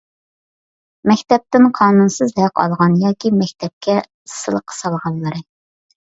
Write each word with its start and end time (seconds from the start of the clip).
مەكتەپتىن 1.11 1.67
قانۇنسىز 1.79 2.33
ھەق 2.39 2.63
ئالغان 2.65 2.97
ياكى 3.05 3.33
مەكتەپكە 3.43 3.99
سىلىق 4.39 4.77
سالغانلىرى. 4.81 5.45